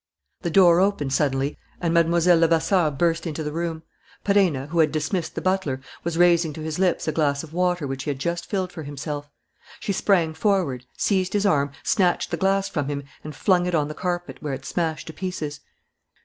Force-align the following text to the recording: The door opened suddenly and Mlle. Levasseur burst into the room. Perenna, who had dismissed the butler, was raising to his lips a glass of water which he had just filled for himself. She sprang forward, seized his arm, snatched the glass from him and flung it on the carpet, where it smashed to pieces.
The 0.41 0.49
door 0.49 0.79
opened 0.79 1.13
suddenly 1.13 1.55
and 1.79 1.93
Mlle. 1.93 2.09
Levasseur 2.35 2.89
burst 2.89 3.27
into 3.27 3.43
the 3.43 3.51
room. 3.51 3.83
Perenna, 4.25 4.65
who 4.69 4.79
had 4.79 4.91
dismissed 4.91 5.35
the 5.35 5.41
butler, 5.43 5.79
was 6.03 6.17
raising 6.17 6.53
to 6.53 6.61
his 6.61 6.79
lips 6.79 7.07
a 7.07 7.11
glass 7.11 7.43
of 7.43 7.53
water 7.53 7.85
which 7.85 8.05
he 8.05 8.09
had 8.09 8.17
just 8.17 8.47
filled 8.47 8.71
for 8.71 8.81
himself. 8.81 9.29
She 9.79 9.93
sprang 9.93 10.33
forward, 10.33 10.85
seized 10.97 11.33
his 11.33 11.45
arm, 11.45 11.73
snatched 11.83 12.31
the 12.31 12.37
glass 12.37 12.67
from 12.67 12.87
him 12.87 13.03
and 13.23 13.35
flung 13.35 13.67
it 13.67 13.75
on 13.75 13.89
the 13.89 13.93
carpet, 13.93 14.41
where 14.41 14.55
it 14.55 14.65
smashed 14.65 15.05
to 15.05 15.13
pieces. 15.13 15.59